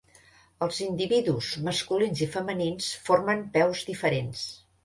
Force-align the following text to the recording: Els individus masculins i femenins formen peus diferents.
Els 0.67 0.79
individus 0.85 1.51
masculins 1.69 2.25
i 2.29 2.31
femenins 2.39 2.91
formen 3.11 3.47
peus 3.59 3.89
diferents. 3.93 4.45